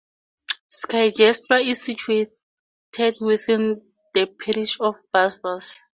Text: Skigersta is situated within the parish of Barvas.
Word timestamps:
Skigersta 0.71 1.57
is 1.63 1.83
situated 1.85 3.17
within 3.19 3.83
the 4.15 4.25
parish 4.25 4.79
of 4.79 4.95
Barvas. 5.13 5.75